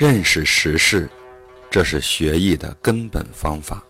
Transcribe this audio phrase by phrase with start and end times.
[0.00, 1.06] 认识时事，
[1.70, 3.84] 这是学艺的根本方法。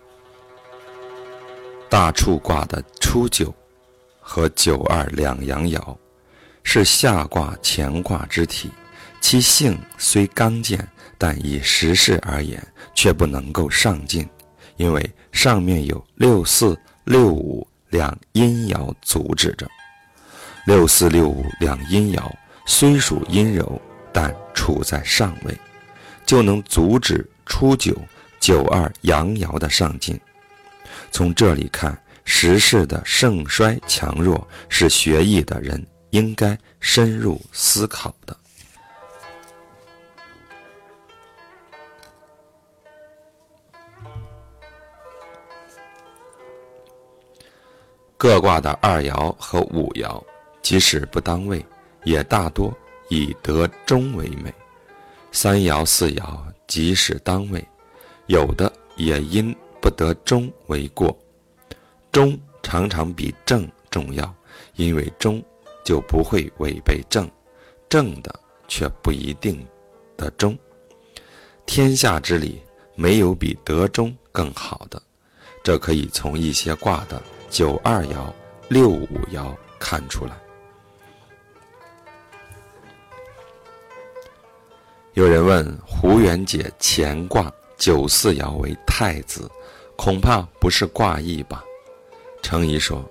[1.89, 3.55] 大处卦的初九
[4.19, 5.97] 和九二两阳爻，
[6.65, 8.73] 是下卦乾卦之体，
[9.21, 10.85] 其性虽刚健，
[11.17, 12.61] 但以时事而言，
[12.93, 14.29] 却不能够上进，
[14.79, 19.65] 因为上面有六四六五两阴爻阻止着。
[20.67, 22.21] 六四六五两阴爻
[22.67, 23.81] 虽属阴柔，
[24.13, 25.57] 但处在上位，
[26.31, 27.93] 就能阻止初九
[28.39, 30.17] 九二阳爻的上进。
[31.11, 38.37] 从这里看，时事的盛衰强弱是学艺的人应该深入思考的。
[48.17, 50.23] 各卦的二爻和五爻。
[50.63, 51.67] 即使不当位，
[52.05, 52.73] 也大多
[53.09, 54.55] 以得中为美。
[55.33, 57.65] 三爻四爻即使当位，
[58.27, 61.17] 有的也因不得中为过。
[62.13, 64.35] 中常常比正重要，
[64.75, 65.43] 因为中
[65.85, 67.31] 就不会违背正，
[67.89, 69.65] 正的却不一定
[70.17, 70.59] 得中。
[71.65, 72.61] 天下之理
[72.97, 75.01] 没有比得中更好的，
[75.63, 78.33] 这可以从一些卦的九二爻、
[78.69, 80.33] 六五爻看出来。
[85.15, 89.51] 有人问胡元解乾卦九四爻为太子，
[89.97, 91.65] 恐怕不是卦意吧？
[92.43, 93.05] 程颐说：“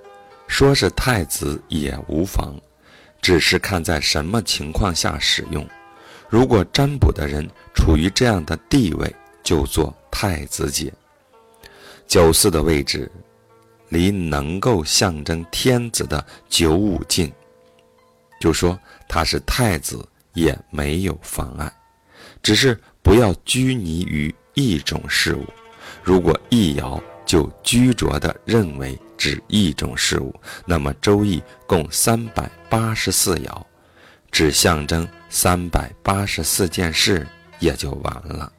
[0.47, 2.56] 说是太子也无妨，
[3.22, 5.67] 只是看在什么情况下使用。
[6.30, 9.13] 如果占卜的人处于这样的地位，
[9.44, 10.94] 就做太子解。
[12.08, 13.11] 九四的位置，
[13.89, 17.30] 离能够象征天子的九五近，
[18.39, 21.69] 就说他是太子也没有妨碍。”
[22.41, 25.45] 只是不要拘泥于一种事物，
[26.03, 30.33] 如果一爻就拘着地认为指一种事物，
[30.66, 33.63] 那么《周易》共三百八十四爻，
[34.31, 37.28] 只象征三百八十四件事
[37.59, 38.51] 也就完了。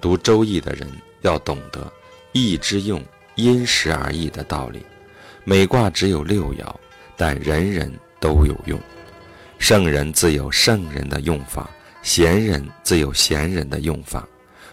[0.00, 0.90] 读《周易》的人
[1.22, 1.92] 要懂得。
[2.34, 3.00] 易之用，
[3.36, 4.84] 因时而异的道理。
[5.44, 6.66] 每卦只有六爻，
[7.16, 8.78] 但人人都有用。
[9.56, 11.70] 圣人自有圣人的用法，
[12.02, 14.26] 贤人自有贤人的用法，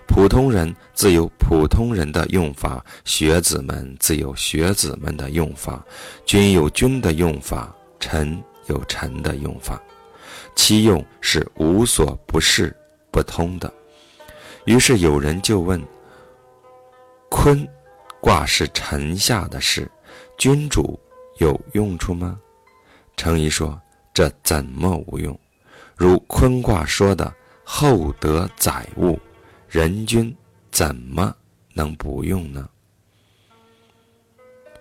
[0.08, 5.86] 普通人自有普通人的用法，学子们自有学子们的用法，
[6.26, 9.80] 君有君的用法，臣有臣的用法。
[10.56, 12.76] 其用是无所不适、
[13.12, 13.72] 不通的。
[14.66, 15.80] 于是有人就问。
[17.32, 17.66] 坤
[18.20, 19.90] 卦是臣下的事，
[20.38, 21.00] 君主
[21.38, 22.38] 有用处吗？
[23.16, 23.82] 程颐说
[24.14, 25.40] ：“这怎么无用？
[25.96, 27.34] 如坤卦说的
[27.64, 29.18] ‘厚德载物’，
[29.70, 30.36] 人君
[30.72, 31.34] 怎么
[31.74, 32.70] 能不用呢？”《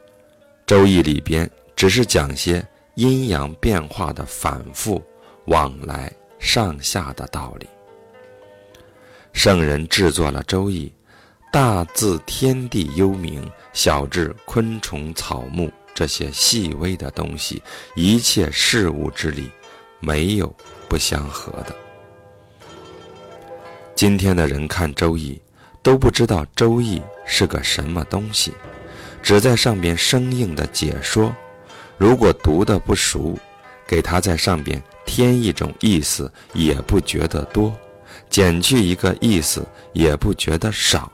[0.66, 2.66] 周易》里边只是讲些
[2.96, 5.00] 阴阳变化的反复
[5.46, 7.66] 往来、上下的道理。
[9.32, 10.88] 圣人制作了《周易》。
[11.52, 17.60] 大自天地幽冥，小至昆虫草木，这些细微的东西，
[17.96, 19.50] 一切事物之理，
[19.98, 20.54] 没有
[20.88, 21.74] 不相合的。
[23.96, 25.34] 今天的人看《周易》，
[25.82, 28.52] 都不知道《周易》是个什么东西，
[29.20, 31.34] 只在上边生硬的解说。
[31.98, 33.36] 如果读的不熟，
[33.88, 37.72] 给他在上边添一种意思，也不觉得多；
[38.28, 41.10] 减去一个意思，也不觉得少。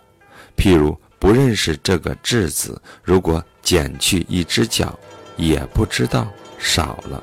[0.56, 4.98] 譬如不认识这个质子，如果减去一只脚，
[5.36, 6.26] 也不知道
[6.58, 7.22] 少了；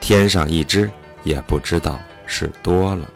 [0.00, 0.90] 添上一只，
[1.22, 3.10] 也不知道是多了。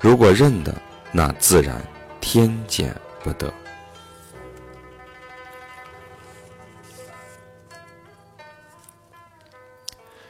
[0.00, 0.74] 如果认得，
[1.10, 1.82] 那自然
[2.20, 3.52] 添减不得。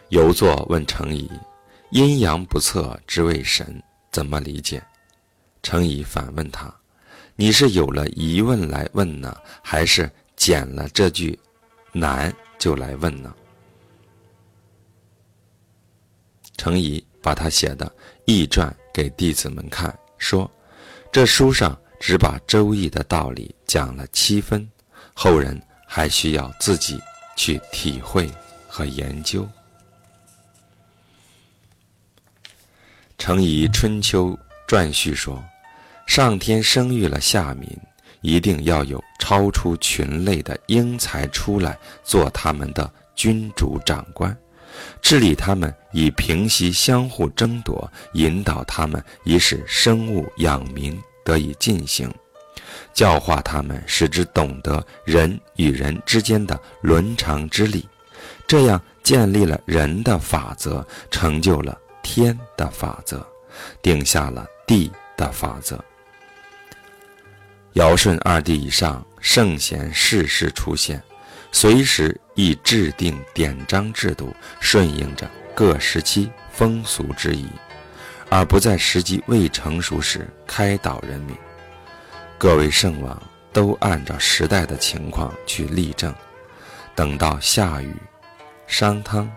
[0.08, 1.30] 游作问程颐
[1.90, 4.82] ：“阴阳不测之谓神，怎么理解？”
[5.62, 6.70] 程颐反问他。
[7.34, 11.36] 你是有了疑问来问呢，还是捡了这句
[11.90, 13.34] 难就来问呢？
[16.56, 17.86] 程颐把他写的
[18.26, 20.48] 《易传》给弟子们看，说
[21.10, 24.68] ：“这书上只把《周易》的道理讲了七分，
[25.14, 27.00] 后人还需要自己
[27.34, 28.30] 去体会
[28.68, 29.48] 和研究。”
[33.18, 34.38] 程颐《春秋
[34.68, 35.42] 传》序说。
[36.14, 37.66] 上天生育了夏民，
[38.20, 41.74] 一定要有超出群类的英才出来
[42.04, 44.36] 做他们的君主长官，
[45.00, 52.12] 治理他们以平息相互争夺，引导他们以使生物养民得以进行，
[52.92, 57.88] 教化他们使之懂得人与人之间的伦常之理，
[58.46, 63.26] 这样建立了人的法则，成就了天的法则，
[63.80, 65.82] 定下了地的法则。
[67.74, 71.02] 尧舜二帝以上圣贤世世出现，
[71.52, 77.48] 随时亦制定典章制度，顺应着各时期风俗之宜，
[78.28, 81.34] 而不在时机未成熟时开导人民。
[82.36, 83.20] 各位圣王
[83.54, 86.14] 都按照时代的情况去立政。
[86.94, 87.96] 等到夏禹、
[88.66, 89.30] 商汤、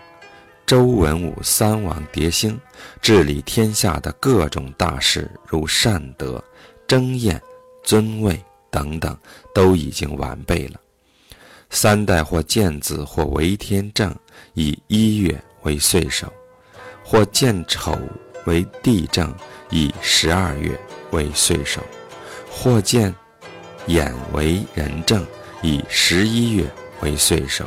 [0.66, 2.60] 周文武三王迭兴，
[3.02, 6.44] 治理天下的各种大事，如善德、
[6.86, 7.42] 争艳。
[7.86, 9.18] 尊位等等
[9.54, 10.80] 都已经完备了。
[11.70, 14.14] 三代或建子或为天正，
[14.54, 16.28] 以一月为岁首；
[17.04, 17.98] 或建丑
[18.46, 19.34] 为地正，
[19.70, 20.80] 以十二月
[21.12, 21.80] 为岁首；
[22.52, 23.14] 或建
[23.88, 25.26] 眼为人正，
[25.62, 26.70] 以十一月
[27.02, 27.66] 为岁首。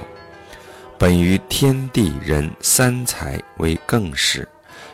[0.96, 4.48] 本于天地人三才为更始，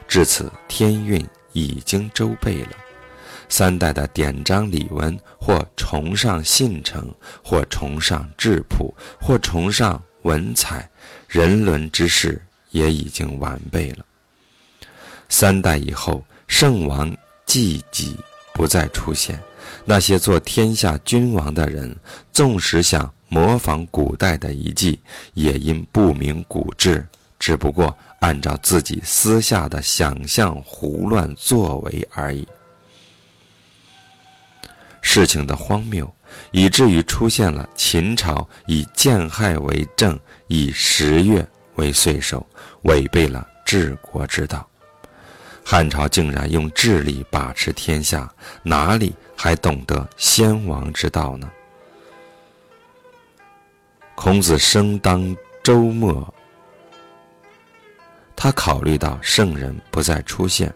[0.06, 2.70] 至此天运已经周备了。
[3.48, 7.12] 三代的典章礼文，或崇尚信诚，
[7.42, 10.88] 或崇尚质朴，或崇尚文采，
[11.28, 14.04] 人伦之事也已经完备了。
[15.28, 18.16] 三代以后，圣王祭己
[18.52, 19.40] 不再出现，
[19.84, 21.94] 那些做天下君王的人，
[22.32, 24.98] 纵使想模仿古代的遗迹，
[25.34, 27.06] 也因不明古制，
[27.38, 32.46] 只不过按照自己私下的想象胡乱作为而已。
[35.06, 36.12] 事情的荒谬，
[36.50, 40.18] 以至于出现了秦朝以建亥为政，
[40.48, 42.44] 以十月为岁首，
[42.82, 44.66] 违背了治国之道；
[45.62, 48.28] 汉朝竟然用智力把持天下，
[48.62, 51.48] 哪里还懂得先王之道呢？
[54.14, 56.32] 孔子生当周末，
[58.34, 60.74] 他考虑到圣人不再出现，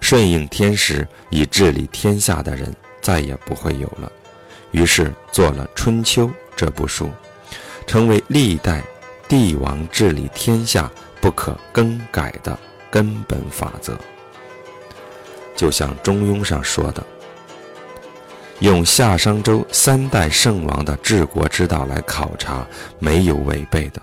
[0.00, 2.74] 顺应天时以治理天下的人。
[3.02, 4.10] 再也不会有了，
[4.70, 7.10] 于是做了《春秋》这部书，
[7.86, 8.82] 成为历代
[9.28, 10.88] 帝王治理天下
[11.20, 12.56] 不可更改的
[12.90, 13.98] 根本法则。
[15.56, 17.04] 就像《中庸》上说的
[18.60, 22.64] ：“用夏商周三代圣王的治国之道来考察，
[23.00, 24.00] 没有违背的；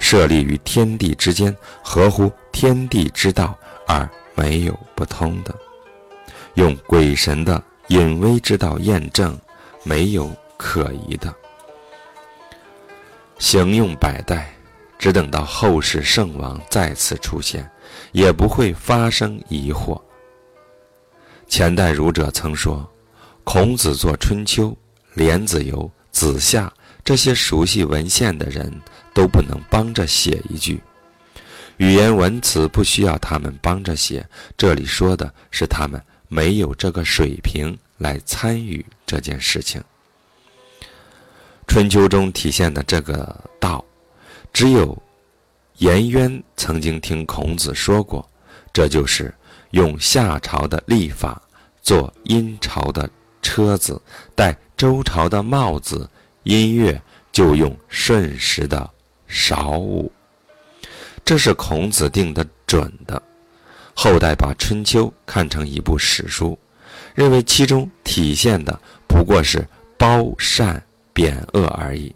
[0.00, 5.54] 设立于天地之间，合乎天地之道而没有不通的。
[6.54, 9.38] 用鬼神的。”隐微之道验证，
[9.82, 11.34] 没有可疑的。
[13.38, 14.54] 行用百代，
[14.98, 17.68] 只等到后世圣王再次出现，
[18.12, 20.00] 也不会发生疑惑。
[21.46, 22.88] 前代儒者曾说，
[23.44, 24.68] 孔子作《春秋》，
[25.12, 26.72] 莲子由、子夏
[27.04, 28.72] 这些熟悉文献的人
[29.12, 30.80] 都不能帮着写一句。
[31.76, 34.26] 语言文辞不需要他们帮着写，
[34.56, 36.02] 这里说的是他们。
[36.34, 39.80] 没有这个水平来参与这件事情。
[41.68, 43.84] 春秋中体现的这个道，
[44.52, 45.00] 只有
[45.76, 48.28] 颜渊曾经听孔子说过，
[48.72, 49.32] 这就是
[49.70, 51.40] 用夏朝的历法
[51.80, 53.08] 做殷朝的
[53.40, 54.02] 车子，
[54.34, 56.10] 戴周朝的帽子，
[56.42, 57.00] 音乐
[57.30, 58.90] 就用瞬时的
[59.28, 60.10] 韶舞，
[61.24, 63.22] 这是孔子定的准的。
[63.94, 66.58] 后代把《春秋》看成一部史书，
[67.14, 70.82] 认为其中体现的不过是褒善
[71.12, 72.14] 贬恶而已。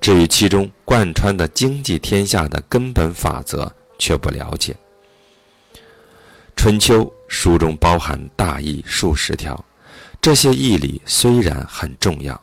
[0.00, 4.74] 至于其中贯穿的经济天下的根本法则，却不了解。
[6.56, 9.62] 《春秋》书中包含大义数十条，
[10.20, 12.38] 这些义理虽然很重要，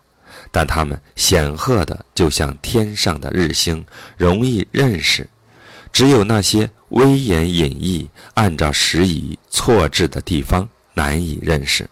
[0.51, 3.83] 但它们显赫的就像天上的日星，
[4.15, 5.27] 容易认识。
[5.91, 11.87] 只有那些微言隐逸、按照时宜错置的地方难以认识。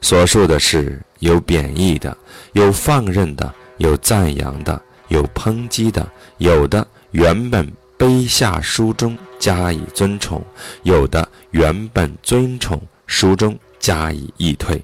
[0.00, 2.16] 所述的是有贬义的，
[2.52, 6.02] 有放任的，有赞扬的，有抨击的；
[6.38, 10.44] 有的原本卑下书中加以尊崇，
[10.82, 14.82] 有的原本尊崇书中加以易退。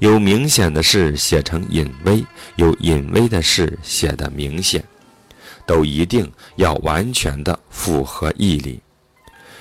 [0.00, 2.24] 有明显的事写成隐微，
[2.56, 4.82] 有隐微的事写得明显。
[5.70, 8.80] 都一定要完全的符合义理，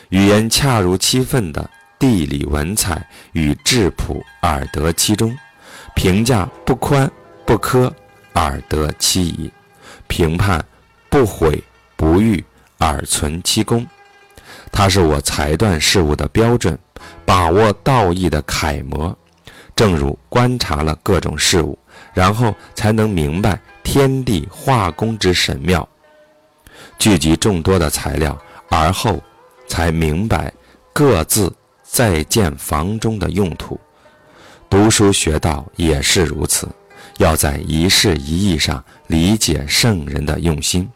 [0.09, 5.37] 语言恰如其分的地理文采与质朴，而得其中，
[5.93, 7.07] 评价不宽
[7.45, 7.91] 不苛
[8.33, 9.51] 而得其宜，
[10.07, 10.65] 评判
[11.11, 11.63] 不毁
[11.95, 12.43] 不誉
[12.79, 13.85] 而存其功。
[14.71, 16.75] 它是我裁断事物的标准，
[17.23, 19.15] 把握道义的楷模。
[19.75, 21.77] 正如观察了各种事物，
[22.15, 25.87] 然后才能明白天地化工之神妙；
[26.99, 28.37] 聚集众多的材料，
[28.67, 29.23] 而后
[29.67, 30.51] 才明白
[30.91, 31.51] 各自
[31.81, 33.79] 在建房中的用途。
[34.69, 36.67] 读书学道也是如此，
[37.17, 40.87] 要在一事一义上理解圣人的用心。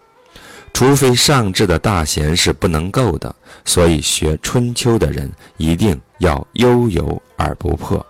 [0.73, 3.33] 除非上智的大贤是不能够的，
[3.63, 8.05] 所以学春秋的人一定要悠游而不破，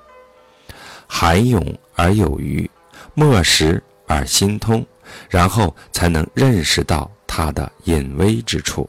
[1.06, 1.62] 涵泳
[1.94, 2.68] 而有余，
[3.14, 4.84] 默识而心通，
[5.30, 8.88] 然后才能认识到它的隐微之处。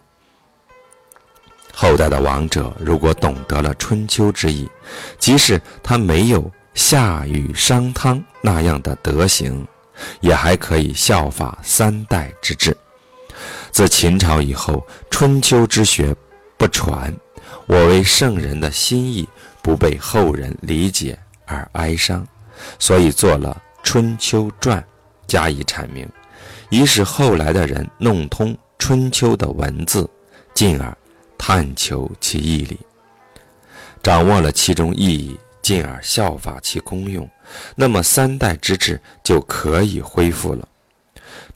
[1.72, 4.68] 后代的王者如果懂得了春秋之意，
[5.18, 9.66] 即使他没有夏禹商汤那样的德行，
[10.20, 12.76] 也还可以效法三代之治。
[13.72, 16.14] 自秦朝以后，春秋之学
[16.58, 17.12] 不传，
[17.66, 19.26] 我为圣人的心意
[19.62, 22.26] 不被后人理解而哀伤，
[22.78, 24.78] 所以做了《春秋传》
[25.26, 26.06] 加以阐明，
[26.70, 30.08] 以使后来的人弄通春秋的文字，
[30.54, 30.96] 进而
[31.38, 32.78] 探求其义理，
[34.02, 37.28] 掌握了其中意义，进而效法其功用，
[37.74, 40.68] 那么三代之治就可以恢复了。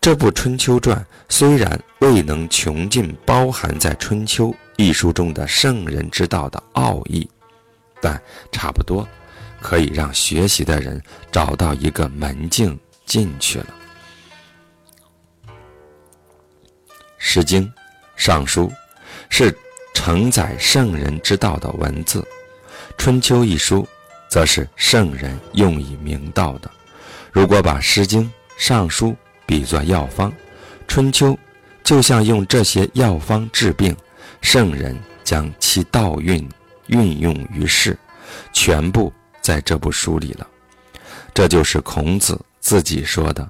[0.01, 0.97] 这部《春秋传》
[1.29, 7.29] 虽然未能穷尽包含在《春秋》一书中的圣人之道的奥义，
[8.01, 8.21] 但
[8.53, 9.07] 差不多
[9.61, 13.67] 可以让学习的人找到一个门径进去了。
[17.19, 17.63] 《诗经》
[18.17, 18.67] 《尚书》
[19.29, 19.55] 是
[19.93, 22.21] 承载圣人之道的文字，
[22.97, 23.87] 《春秋》一书
[24.29, 26.71] 则是圣人用以明道的。
[27.33, 28.23] 如果把《诗经》
[28.57, 29.09] 《尚书》
[29.45, 30.33] 比作药方，
[30.87, 31.39] 春秋
[31.85, 33.95] 就像用这些药方治病，
[34.41, 36.49] 圣人将其道运
[36.87, 37.99] 运用于世，
[38.53, 40.47] 全部在这部书里了。
[41.35, 43.49] 这就是孔子自己说的：“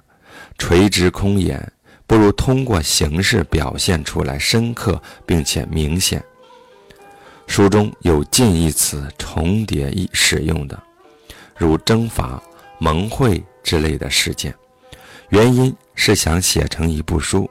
[0.59, 1.73] 垂直空言，
[2.09, 6.21] 不如通过形式表现出来深刻并且明显。”
[7.47, 10.83] 书中有近义词重叠意使用的，
[11.57, 12.43] 如征伐、
[12.79, 14.55] 盟会之类的事件。
[15.29, 17.49] 原因是想写成一部书，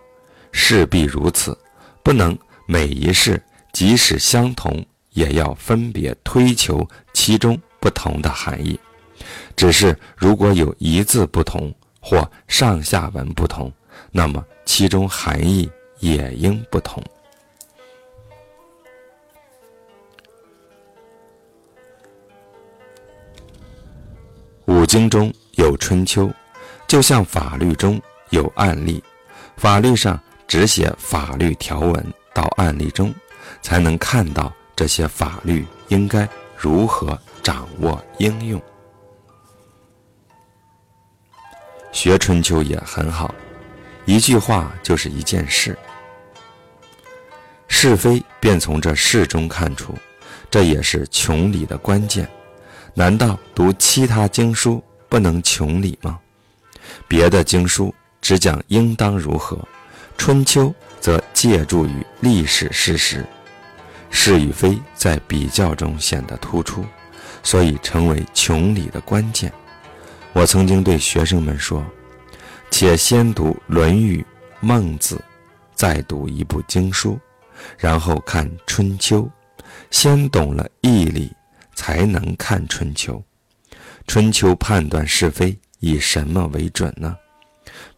[0.52, 1.58] 势必如此，
[2.04, 8.80] 不能每一事即使相同，也要分别推求其中不同的含义。
[9.56, 13.72] 只是如果有一字不同或上下文不同，
[14.12, 17.04] 那么其中含义也应不同。
[24.66, 26.28] 五经中有《春秋》。
[26.88, 29.04] 就像法律中有案例，
[29.58, 33.14] 法律上只写法律条文，到案例中
[33.62, 36.26] 才能看到这些法律应该
[36.56, 38.62] 如何掌握应用。
[41.92, 43.36] 学春秋也很好，
[44.08, 45.78] 一句话就是一件事，
[47.68, 49.94] 是非便从这事中看出，
[50.50, 52.26] 这也是穷理的关键。
[52.94, 56.18] 难道读其他经书不能穷理吗？
[57.06, 59.58] 别的经书只讲应当如何，
[60.18, 60.70] 《春秋》
[61.02, 63.26] 则借助于历史事实，
[64.10, 66.86] 是与非在比较中显得突出，
[67.44, 69.52] 所以成为穷理的关键。
[70.32, 71.86] 我曾经对学生们说
[72.80, 74.22] ：“且先读《论语》
[74.60, 75.16] 《孟子》，
[75.74, 77.20] 再读一部经书，
[77.76, 79.24] 然后看《春秋》，
[79.90, 81.34] 先懂了义理，
[81.74, 83.16] 才能看《春秋》。
[84.06, 87.18] 《春秋》判断是非。”以什么为准呢？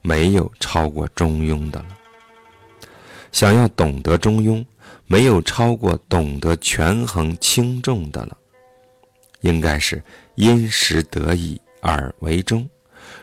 [0.02, 1.88] 没有超过中庸的了。
[3.34, 4.66] 想要懂得中庸，
[5.08, 8.38] 没有超过懂得权衡轻重的了。
[9.42, 10.02] 应该是
[10.36, 12.66] 因时得宜而为中。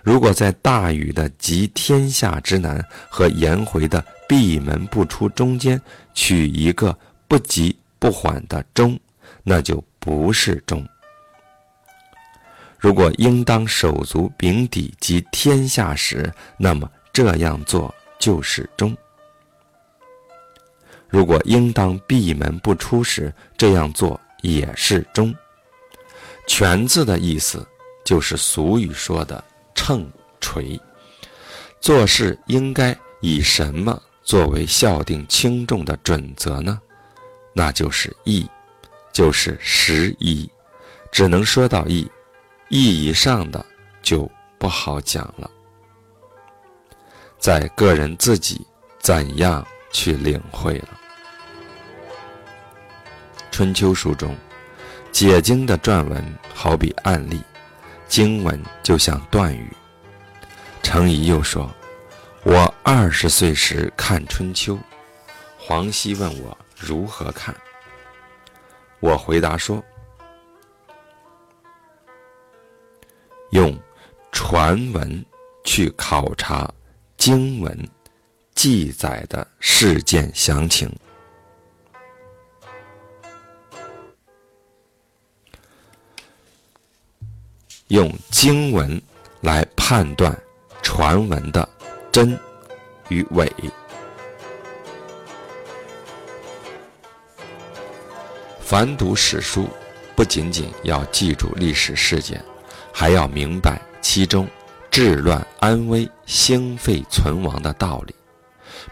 [0.06, 5.82] 如果在大禹的集天下之难和颜回的闭门不出中间
[6.14, 6.96] 取一个
[7.26, 8.96] 不急不缓的中，
[9.42, 10.86] 那就不是中。
[12.78, 18.94] 如果应当手足秉鼎及天下时，那么这样做就是中；
[21.08, 25.34] 如果应当闭门不出时，这样做也是中。
[26.46, 27.66] 全字的意思
[28.04, 29.42] 就是俗语说的
[29.76, 30.80] 秤锤，
[31.80, 36.80] 做事应该以什么作为校定轻重的准则呢？
[37.52, 38.48] 那就是义，
[39.12, 40.50] 就是十一，
[41.12, 42.10] 只能说到义。
[42.68, 43.64] 义以上的
[44.02, 44.28] 就
[44.58, 45.48] 不好讲了。
[47.38, 48.66] 在个人自己
[48.98, 51.00] 怎样去领会了。
[53.52, 54.34] 春秋书中，
[55.12, 57.40] 解经的撰文好比案例，
[58.08, 59.72] 经文就像断语。
[60.82, 61.72] 程颐又说
[62.44, 64.78] ：“我二十岁时看春秋，
[65.58, 67.54] 黄熙问我如何看，
[69.00, 69.82] 我回答说：
[73.50, 73.76] 用
[74.32, 75.24] 传闻
[75.64, 76.70] 去考察。”
[77.16, 77.76] 经文
[78.54, 80.88] 记载的事件详情，
[87.88, 89.00] 用经文
[89.40, 90.36] 来判断
[90.82, 91.68] 传闻的
[92.10, 92.36] 真
[93.08, 93.50] 与伪。
[98.60, 99.68] 凡读史书，
[100.16, 102.44] 不仅仅要记住历史事件，
[102.92, 104.48] 还要明白其中。
[104.88, 108.14] 治乱安危、兴废存亡的道理，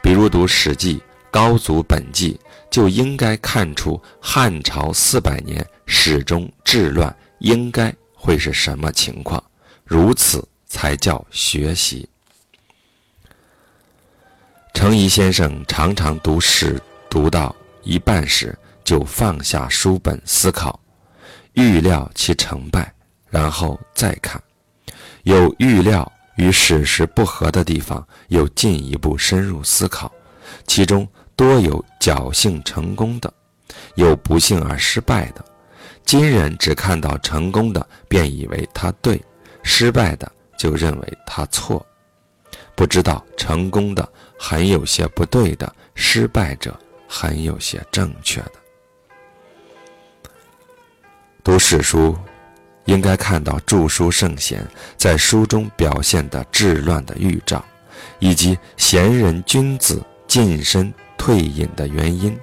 [0.02, 0.98] 比如读《史记·
[1.30, 2.34] 高祖本纪》，
[2.70, 7.90] 就应该看出汉朝四百年始终治乱应该
[8.24, 9.44] 会是什么情况，
[9.84, 12.08] 如此才叫学习。
[14.72, 20.80] 程颐先生常常读史读到一半时，就放下书本思考，
[21.52, 22.90] 预料其成败，
[23.28, 24.42] 然后再看。
[25.24, 30.10] 有预料与史实不合的地方，又进一步深入思考，
[30.66, 33.30] 其中多有侥幸成功的，
[33.96, 35.44] 有不幸而失败的。
[36.04, 39.18] 今人只看到成功的，便以为他对；
[39.62, 41.84] 失败的，就认为他错，
[42.74, 44.08] 不知道成功的
[44.38, 48.52] 很有些不对的，失败者很有些正确的。
[51.42, 52.16] 读史书。
[52.86, 54.62] 应该看到著书圣贤
[54.94, 57.64] 在书中表现的治乱的预兆，
[58.18, 62.38] 以及贤人君子近身退隐的原因，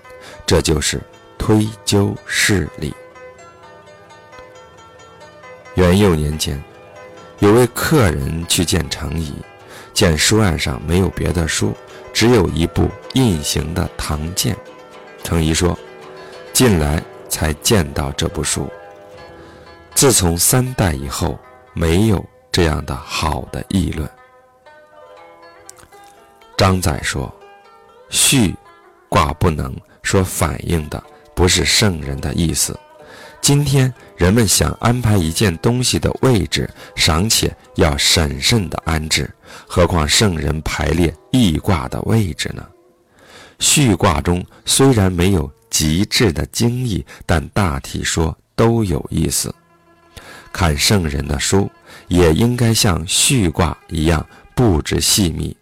[0.48, 1.00] 这就是
[1.38, 2.92] 推究事理。
[5.76, 6.62] 元佑年间，
[7.40, 9.34] 有位客人去见程颐，
[9.94, 11.74] 见书案上没有别的书，
[12.12, 14.54] 只有一部印行的《唐鉴》。
[15.24, 15.78] 程颐说
[16.52, 18.70] ：“近来才见到这部书。”
[19.96, 21.40] 自从三代以后，
[21.74, 24.10] 没有这样的好的议论。
[26.58, 27.34] 张载说
[28.10, 28.54] ：“序
[29.08, 31.02] 卦不能说反映的
[31.34, 32.78] 不是圣人的意思。
[33.42, 39.30] 今天人们想安排一件东西的位置，尚且要审慎的安置，
[39.68, 42.64] 何况圣人排列易卦的位置呢？
[43.60, 49.54] 序卦中虽然没有极致的精义，但大体说都有意思。”
[50.54, 51.70] 看圣人的书，
[52.08, 54.24] 也应该像序卦一样
[54.54, 55.56] 布置细密。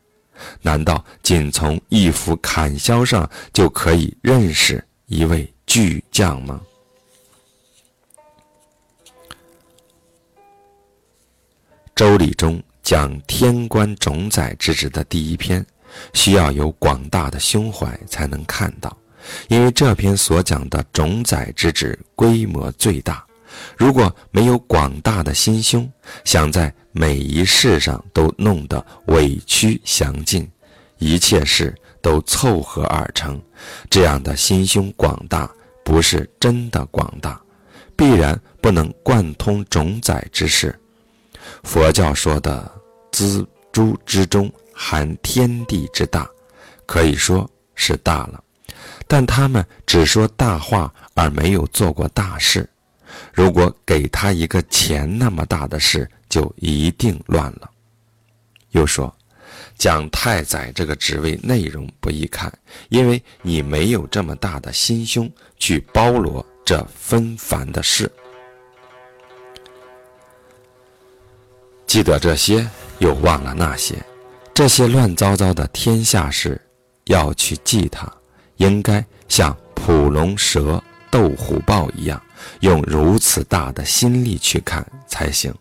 [0.61, 6.59] 难道仅从一幅砍削上就可以认识一位巨匠吗？
[11.99, 15.65] 周礼中讲天官种宰之职的第一篇，
[16.13, 18.97] 需要有广大的胸怀才能看到，
[19.49, 23.21] 因为这篇所讲的种宰之职规模最大。
[23.75, 25.91] 如果没有广大的心胸，
[26.23, 30.49] 想在每一事上都弄得委曲详尽，
[30.99, 33.41] 一切事都凑合而成，
[33.89, 35.51] 这样的心胸广大
[35.83, 37.37] 不是真的广大，
[37.97, 40.73] 必然不能贯通种宰之事。
[41.63, 42.71] 佛教说的
[43.11, 46.29] 锱铢之中含天地之大，
[46.85, 48.43] 可以说是大了，
[49.07, 52.67] 但他们只说大话，而没有做过大事。
[53.33, 57.69] 如果给他一个钱那么大的事，就一定乱了。
[58.71, 59.13] 又说，
[59.77, 62.51] 讲太宰这个职位内容不易看，
[62.89, 68.09] 因为你没有这么大的心胸去包罗这纷繁的事。
[71.89, 73.95] 记得这些，又忘了那些，
[74.53, 76.61] 这些乱糟糟的天下事，
[77.05, 78.07] 要去记它，
[78.57, 82.21] 应该像捕龙蛇、斗虎豹一样。
[82.59, 85.51] 用如此大的心力去看才行。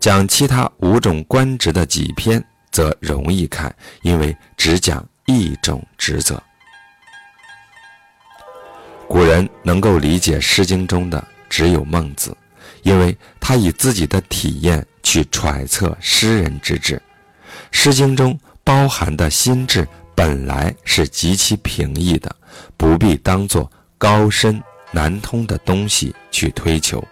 [0.00, 6.42] 讲其他五种官职的几篇则容易看，因为只讲一种职责。
[9.06, 12.34] 古人能够理解《诗经》中的只有孟子，
[12.82, 16.96] 因为他以自己的体验去揣测诗人之志。
[17.70, 19.86] 《诗经》中包含的心智
[20.16, 22.34] 本来是极其平易的，
[22.76, 24.60] 不必当作高深。
[24.90, 27.02] 难通的东西去推求，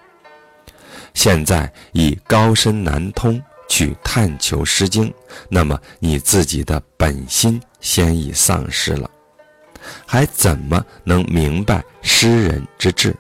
[1.15, 5.11] 现在以高深难通去探求《诗经》，
[5.49, 9.11] 那么你自己的本心先已丧失了，
[10.07, 13.13] 还怎么能明白诗人之志？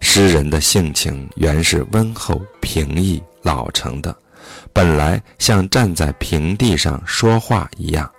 [0.00, 4.16] 诗人的性情原是温厚、平易、老成的，
[4.72, 8.10] 本来像站在平地上说话一样，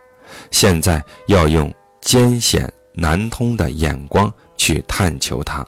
[0.51, 5.65] 现在要用艰险难通的眼光去探求他，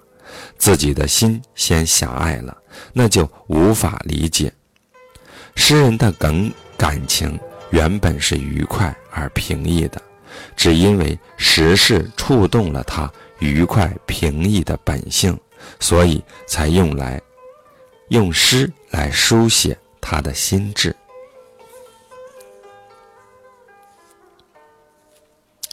[0.58, 2.56] 自己的心先狭隘了，
[2.94, 4.52] 那就无法理解。
[5.56, 7.38] 诗人的梗感情
[7.72, 10.02] 原本是愉快而平易的，
[10.56, 15.38] 只因为时事触动了他愉快平易的本性。
[15.80, 17.22] 所以才用来
[18.10, 20.96] 用诗来书写他的心智。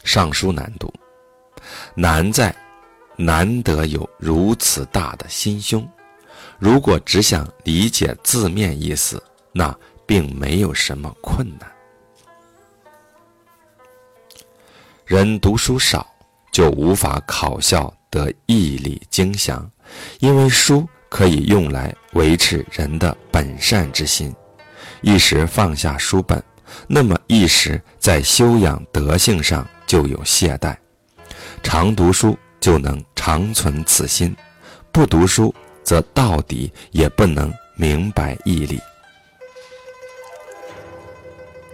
[0.04, 0.92] 尚书难读，
[1.94, 2.54] 难在
[3.16, 5.86] 难得有如此大的心胸。
[6.58, 11.70] 如果只想理解字面意思，那并没有什么困难。
[15.04, 16.06] 人读书少，
[16.52, 19.68] 就无法考效得义理精详。
[20.18, 24.34] 因为书可以用来维持人的本善之心，
[25.00, 26.42] 一时放下书本，
[26.86, 30.76] 那么一时在修养德性上就有懈怠。
[31.62, 34.36] 常读书就能长存此心，
[34.92, 38.80] 不读书则到底也不能明白义理。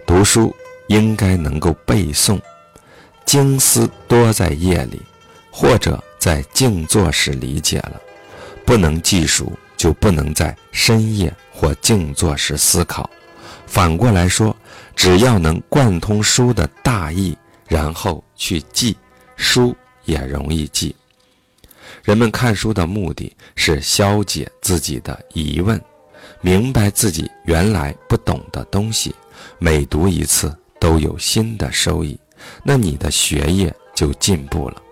[0.05, 0.55] 读书
[0.87, 2.39] 应该能够背诵，
[3.25, 5.01] 经思多在夜里，
[5.49, 8.01] 或者在静坐时理解了。
[8.65, 13.09] 不能记熟，就不能在深夜或静坐时思考。
[13.67, 14.55] 反过来说，
[14.95, 18.95] 只要能贯通书的大意，然后去记，
[19.35, 20.95] 书也容易记。
[22.03, 25.77] 人们看书的目的是消解自己的疑问，
[26.39, 29.13] 明白自己原来不懂的东西。
[29.59, 32.17] 每读一次都有新的收益，
[32.63, 34.82] 那你的学业就进步了。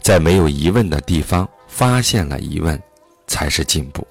[0.00, 1.48] 在没有疑问的地方。
[1.68, 2.82] 发现了疑问，
[3.26, 4.06] 才是进步。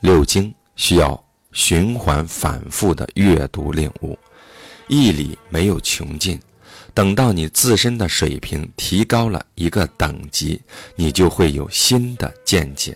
[0.00, 4.18] 六经需要循环反复的阅读领悟，
[4.88, 6.38] 义理没有穷尽。
[6.92, 10.60] 等到你自身的水平提高了一个等级，
[10.94, 12.94] 你就会有新的见解。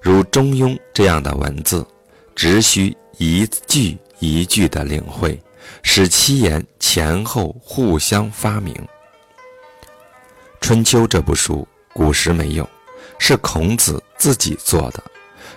[0.00, 1.86] 如《中庸》这样的文字，
[2.34, 5.38] 只需一句一句的领会，
[5.82, 8.74] 使七言前后互相发明。
[10.60, 12.68] 《春秋》这部书古时没有，
[13.18, 15.02] 是孔子自己做的，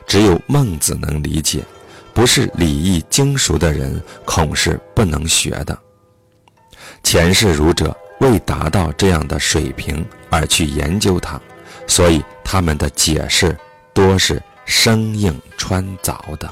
[0.08, 1.64] 只有孟子能理解，
[2.14, 5.78] 不是礼义精熟的人，恐是不能学的。
[7.04, 11.40] 前世儒者未达到这样的水平而去研究它，
[11.86, 13.56] 所以他们的解释
[13.94, 16.52] 多是生硬穿凿的。